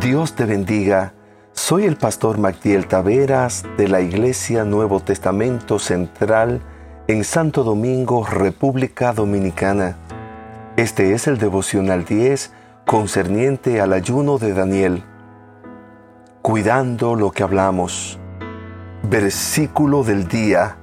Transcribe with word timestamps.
Dios 0.00 0.34
te 0.34 0.46
bendiga. 0.46 1.12
Soy 1.52 1.84
el 1.84 1.96
pastor 1.96 2.38
Mactiel 2.38 2.88
Taveras 2.88 3.64
de 3.76 3.86
la 3.86 4.00
Iglesia 4.00 4.64
Nuevo 4.64 5.00
Testamento 5.00 5.78
Central 5.78 6.62
en 7.06 7.22
Santo 7.22 7.64
Domingo, 7.64 8.24
República 8.24 9.12
Dominicana. 9.12 9.98
Este 10.78 11.12
es 11.12 11.26
el 11.26 11.36
devocional 11.36 12.06
10 12.06 12.50
concerniente 12.86 13.82
al 13.82 13.92
ayuno 13.92 14.38
de 14.38 14.54
Daniel. 14.54 15.04
Cuidando 16.40 17.14
lo 17.14 17.30
que 17.30 17.42
hablamos. 17.42 18.18
Versículo 19.02 20.02
del 20.02 20.28
día. 20.28 20.78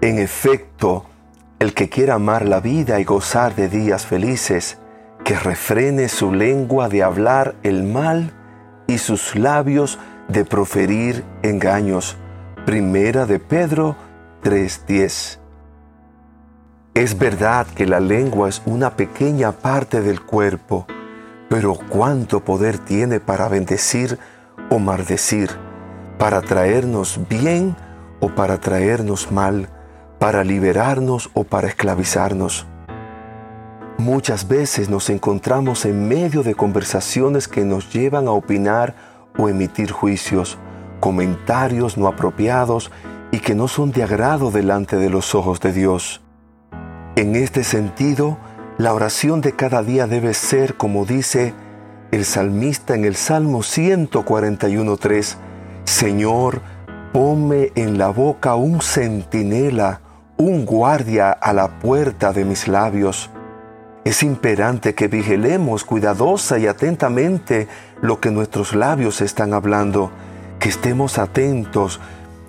En 0.00 0.18
efecto, 0.18 1.04
el 1.58 1.74
que 1.74 1.90
quiera 1.90 2.14
amar 2.14 2.46
la 2.46 2.60
vida 2.60 2.98
y 2.98 3.04
gozar 3.04 3.54
de 3.54 3.68
días 3.68 4.06
felices, 4.06 4.78
que 5.22 5.38
refrene 5.38 6.08
su 6.08 6.32
lengua 6.32 6.88
de 6.88 7.02
hablar 7.02 7.54
el 7.62 7.82
mal 7.82 8.32
y 8.88 8.98
sus 8.98 9.36
labios 9.36 9.98
de 10.26 10.44
proferir 10.44 11.22
engaños. 11.42 12.16
Primera 12.66 13.26
de 13.26 13.38
Pedro 13.38 13.94
3:10. 14.42 15.38
Es 16.94 17.16
verdad 17.16 17.66
que 17.66 17.86
la 17.86 18.00
lengua 18.00 18.48
es 18.48 18.60
una 18.66 18.96
pequeña 18.96 19.52
parte 19.52 20.00
del 20.00 20.22
cuerpo, 20.22 20.86
pero 21.48 21.78
cuánto 21.88 22.40
poder 22.44 22.78
tiene 22.78 23.20
para 23.20 23.46
bendecir 23.48 24.18
o 24.70 24.78
maldecir, 24.78 25.50
para 26.18 26.40
traernos 26.40 27.20
bien 27.28 27.76
o 28.20 28.30
para 28.30 28.58
traernos 28.58 29.30
mal, 29.30 29.68
para 30.18 30.42
liberarnos 30.42 31.30
o 31.34 31.44
para 31.44 31.68
esclavizarnos. 31.68 32.66
Muchas 33.98 34.46
veces 34.46 34.88
nos 34.88 35.10
encontramos 35.10 35.84
en 35.84 36.06
medio 36.06 36.44
de 36.44 36.54
conversaciones 36.54 37.48
que 37.48 37.64
nos 37.64 37.92
llevan 37.92 38.28
a 38.28 38.30
opinar 38.30 38.94
o 39.36 39.48
emitir 39.48 39.90
juicios, 39.90 40.56
comentarios 41.00 41.98
no 41.98 42.06
apropiados 42.06 42.92
y 43.32 43.40
que 43.40 43.56
no 43.56 43.66
son 43.66 43.90
de 43.90 44.04
agrado 44.04 44.52
delante 44.52 44.96
de 44.96 45.10
los 45.10 45.34
ojos 45.34 45.58
de 45.58 45.72
Dios. 45.72 46.22
En 47.16 47.34
este 47.34 47.64
sentido, 47.64 48.38
la 48.78 48.94
oración 48.94 49.40
de 49.40 49.56
cada 49.56 49.82
día 49.82 50.06
debe 50.06 50.32
ser, 50.32 50.76
como 50.76 51.04
dice 51.04 51.52
el 52.12 52.24
salmista 52.24 52.94
en 52.94 53.04
el 53.04 53.16
Salmo 53.16 53.62
141.3, 53.62 55.34
Señor, 55.82 56.62
ponme 57.12 57.72
en 57.74 57.98
la 57.98 58.10
boca 58.10 58.54
un 58.54 58.80
centinela, 58.80 60.02
un 60.36 60.64
guardia 60.64 61.32
a 61.32 61.52
la 61.52 61.80
puerta 61.80 62.32
de 62.32 62.44
mis 62.44 62.68
labios 62.68 63.32
es 64.08 64.22
imperante 64.22 64.94
que 64.94 65.06
vigilemos 65.06 65.84
cuidadosa 65.84 66.58
y 66.58 66.66
atentamente 66.66 67.68
lo 68.00 68.20
que 68.20 68.30
nuestros 68.30 68.74
labios 68.74 69.20
están 69.20 69.52
hablando, 69.52 70.10
que 70.58 70.70
estemos 70.70 71.18
atentos 71.18 72.00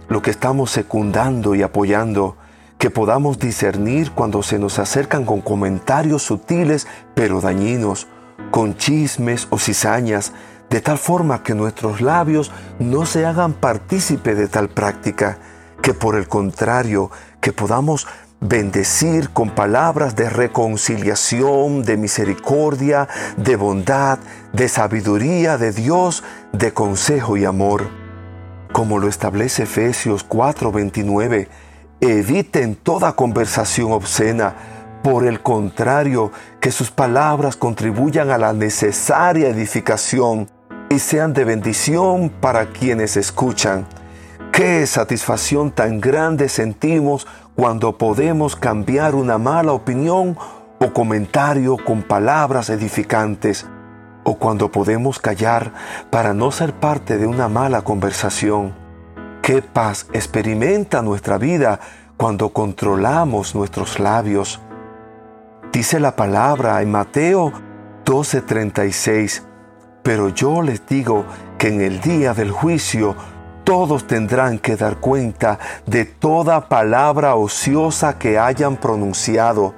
lo 0.07 0.21
que 0.21 0.31
estamos 0.31 0.71
secundando 0.71 1.55
y 1.55 1.61
apoyando, 1.61 2.37
que 2.77 2.89
podamos 2.89 3.39
discernir 3.39 4.11
cuando 4.11 4.41
se 4.41 4.57
nos 4.57 4.79
acercan 4.79 5.25
con 5.25 5.41
comentarios 5.41 6.23
sutiles 6.23 6.87
pero 7.13 7.41
dañinos, 7.41 8.07
con 8.51 8.77
chismes 8.77 9.47
o 9.49 9.59
cizañas, 9.59 10.31
de 10.69 10.79
tal 10.79 10.97
forma 10.97 11.43
que 11.43 11.55
nuestros 11.55 11.99
labios 11.99 12.53
no 12.79 13.05
se 13.05 13.25
hagan 13.25 13.51
partícipe 13.51 14.33
de 14.33 14.47
tal 14.47 14.69
práctica, 14.69 15.39
que 15.81 15.93
por 15.93 16.15
el 16.15 16.29
contrario, 16.29 17.11
que 17.41 17.51
podamos 17.51 18.07
bendecir 18.41 19.31
con 19.31 19.49
palabras 19.49 20.15
de 20.15 20.29
reconciliación, 20.29 21.83
de 21.83 21.97
misericordia, 21.97 23.07
de 23.37 23.55
bondad, 23.55 24.19
de 24.53 24.69
sabiduría 24.69 25.57
de 25.57 25.71
Dios, 25.71 26.23
de 26.53 26.73
consejo 26.73 27.37
y 27.37 27.45
amor. 27.45 27.89
Como 28.71 28.99
lo 28.99 29.07
establece 29.07 29.63
Efesios 29.63 30.23
4:29, 30.23 31.49
eviten 32.01 32.75
toda 32.75 33.13
conversación 33.13 33.91
obscena. 33.91 34.55
Por 35.03 35.25
el 35.25 35.41
contrario, 35.41 36.31
que 36.59 36.71
sus 36.71 36.91
palabras 36.91 37.55
contribuyan 37.55 38.31
a 38.31 38.37
la 38.37 38.51
necesaria 38.51 39.47
edificación 39.47 40.49
y 40.89 40.99
sean 40.99 41.33
de 41.33 41.45
bendición 41.45 42.29
para 42.29 42.67
quienes 42.67 43.15
escuchan. 43.15 43.87
Qué 44.51 44.85
satisfacción 44.87 45.71
tan 45.71 46.01
grande 46.01 46.49
sentimos 46.49 47.27
cuando 47.59 47.97
podemos 47.97 48.55
cambiar 48.55 49.15
una 49.15 49.37
mala 49.37 49.73
opinión 49.73 50.37
o 50.79 50.93
comentario 50.93 51.75
con 51.75 52.03
palabras 52.03 52.69
edificantes, 52.69 53.67
o 54.23 54.35
cuando 54.35 54.71
podemos 54.71 55.19
callar 55.19 55.73
para 56.09 56.33
no 56.33 56.51
ser 56.51 56.71
parte 56.71 57.17
de 57.17 57.27
una 57.27 57.49
mala 57.49 57.81
conversación. 57.81 58.73
Qué 59.41 59.61
paz 59.61 60.07
experimenta 60.13 61.01
nuestra 61.01 61.37
vida 61.37 61.81
cuando 62.15 62.53
controlamos 62.53 63.53
nuestros 63.55 63.99
labios. 63.99 64.61
Dice 65.73 65.99
la 65.99 66.15
palabra 66.15 66.81
en 66.81 66.91
Mateo 66.91 67.51
12:36, 68.05 69.43
pero 70.01 70.29
yo 70.29 70.61
les 70.61 70.87
digo 70.87 71.25
que 71.57 71.67
en 71.67 71.81
el 71.81 71.99
día 71.99 72.33
del 72.33 72.51
juicio 72.51 73.17
todos 73.69 74.07
tendrán 74.07 74.57
que 74.57 74.75
dar 74.75 74.97
cuenta 74.97 75.59
de 75.85 76.03
toda 76.03 76.69
palabra 76.69 77.35
ociosa 77.35 78.17
que 78.17 78.39
hayan 78.39 78.77
pronunciado. 78.77 79.75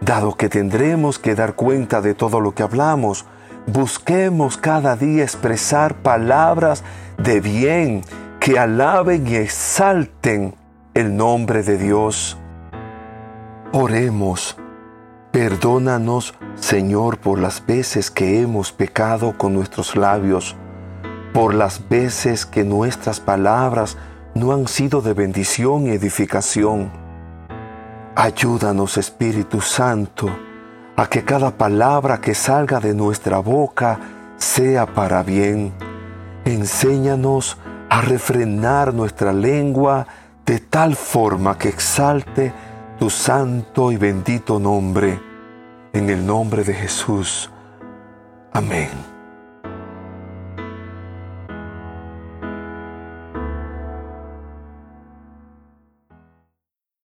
Dado 0.00 0.36
que 0.36 0.48
tendremos 0.48 1.18
que 1.18 1.34
dar 1.34 1.54
cuenta 1.54 2.00
de 2.02 2.14
todo 2.14 2.38
lo 2.40 2.54
que 2.54 2.62
hablamos, 2.62 3.26
busquemos 3.66 4.56
cada 4.56 4.94
día 4.94 5.24
expresar 5.24 5.96
palabras 5.96 6.84
de 7.18 7.40
bien 7.40 8.04
que 8.38 8.60
alaben 8.60 9.26
y 9.26 9.34
exalten 9.34 10.54
el 10.94 11.16
nombre 11.16 11.64
de 11.64 11.78
Dios. 11.78 12.38
Oremos. 13.72 14.56
Perdónanos, 15.32 16.34
Señor, 16.54 17.18
por 17.18 17.40
las 17.40 17.66
veces 17.66 18.08
que 18.08 18.40
hemos 18.40 18.70
pecado 18.70 19.36
con 19.36 19.52
nuestros 19.52 19.96
labios 19.96 20.54
por 21.32 21.54
las 21.54 21.88
veces 21.88 22.46
que 22.46 22.64
nuestras 22.64 23.20
palabras 23.20 23.96
no 24.34 24.52
han 24.52 24.66
sido 24.66 25.00
de 25.00 25.12
bendición 25.12 25.86
y 25.86 25.90
edificación. 25.90 26.90
Ayúdanos, 28.14 28.96
Espíritu 28.98 29.60
Santo, 29.60 30.28
a 30.96 31.06
que 31.06 31.24
cada 31.24 31.50
palabra 31.50 32.20
que 32.20 32.34
salga 32.34 32.80
de 32.80 32.94
nuestra 32.94 33.38
boca 33.38 33.98
sea 34.36 34.86
para 34.86 35.22
bien. 35.22 35.72
Enséñanos 36.44 37.56
a 37.88 38.00
refrenar 38.00 38.94
nuestra 38.94 39.32
lengua 39.32 40.06
de 40.44 40.58
tal 40.58 40.96
forma 40.96 41.56
que 41.56 41.68
exalte 41.68 42.52
tu 42.98 43.08
santo 43.10 43.92
y 43.92 43.96
bendito 43.96 44.58
nombre. 44.58 45.20
En 45.92 46.08
el 46.08 46.24
nombre 46.24 46.64
de 46.64 46.74
Jesús. 46.74 47.50
Amén. 48.52 49.09